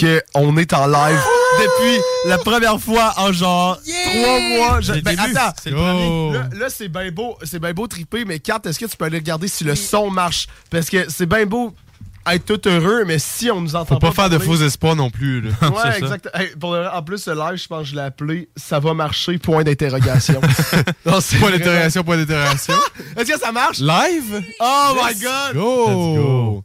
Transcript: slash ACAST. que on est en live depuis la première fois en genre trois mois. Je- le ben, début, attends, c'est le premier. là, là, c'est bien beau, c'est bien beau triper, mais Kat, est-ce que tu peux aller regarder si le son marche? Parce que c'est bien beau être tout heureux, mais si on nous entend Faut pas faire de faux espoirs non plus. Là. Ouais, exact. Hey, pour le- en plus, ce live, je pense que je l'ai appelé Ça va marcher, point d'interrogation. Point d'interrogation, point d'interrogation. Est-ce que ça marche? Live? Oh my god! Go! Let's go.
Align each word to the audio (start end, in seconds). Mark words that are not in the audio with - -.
slash 0.00 0.16
ACAST. 0.16 0.22
que 0.22 0.22
on 0.34 0.56
est 0.56 0.72
en 0.72 0.86
live 0.86 1.18
depuis 1.60 2.00
la 2.26 2.38
première 2.38 2.80
fois 2.80 3.12
en 3.16 3.32
genre 3.32 3.78
trois 4.06 4.40
mois. 4.40 4.80
Je- 4.80 4.92
le 4.94 5.00
ben, 5.00 5.16
début, 5.16 5.36
attends, 5.36 5.54
c'est 5.62 5.70
le 5.70 5.76
premier. 5.76 6.32
là, 6.32 6.48
là, 6.58 6.66
c'est 6.68 6.88
bien 6.88 7.10
beau, 7.10 7.36
c'est 7.42 7.58
bien 7.58 7.72
beau 7.72 7.86
triper, 7.86 8.24
mais 8.24 8.38
Kat, 8.38 8.60
est-ce 8.64 8.78
que 8.78 8.86
tu 8.86 8.96
peux 8.96 9.04
aller 9.06 9.18
regarder 9.18 9.48
si 9.48 9.64
le 9.64 9.74
son 9.74 10.10
marche? 10.10 10.46
Parce 10.70 10.88
que 10.88 11.08
c'est 11.10 11.26
bien 11.26 11.46
beau 11.46 11.74
être 12.30 12.44
tout 12.44 12.68
heureux, 12.68 13.04
mais 13.06 13.18
si 13.18 13.50
on 13.50 13.60
nous 13.62 13.74
entend 13.74 13.94
Faut 13.94 13.98
pas 13.98 14.12
faire 14.12 14.28
de 14.30 14.38
faux 14.38 14.56
espoirs 14.56 14.94
non 14.94 15.10
plus. 15.10 15.40
Là. 15.40 15.50
Ouais, 15.70 15.98
exact. 15.98 16.28
Hey, 16.34 16.50
pour 16.60 16.74
le- 16.74 16.86
en 16.86 17.02
plus, 17.02 17.18
ce 17.18 17.30
live, 17.30 17.56
je 17.60 17.66
pense 17.66 17.82
que 17.84 17.88
je 17.88 17.94
l'ai 17.96 18.02
appelé 18.02 18.48
Ça 18.56 18.78
va 18.78 18.92
marcher, 18.94 19.38
point 19.38 19.64
d'interrogation. 19.64 20.40
Point 21.04 21.50
d'interrogation, 21.50 22.04
point 22.04 22.16
d'interrogation. 22.18 22.74
Est-ce 23.16 23.32
que 23.32 23.38
ça 23.40 23.52
marche? 23.52 23.78
Live? 23.80 24.42
Oh 24.60 24.92
my 24.94 25.14
god! 25.20 25.54
Go! 25.54 25.86
Let's 25.86 26.22
go. 26.22 26.64